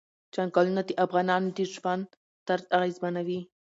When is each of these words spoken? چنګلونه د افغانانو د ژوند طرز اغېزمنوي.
چنګلونه 0.33 0.81
د 0.85 0.91
افغانانو 1.05 1.49
د 1.57 1.59
ژوند 1.73 2.05
طرز 2.47 2.63
اغېزمنوي. 2.77 3.41